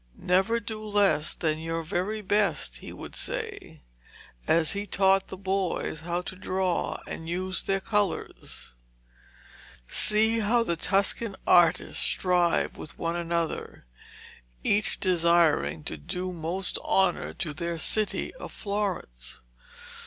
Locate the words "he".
2.77-2.91, 4.71-4.87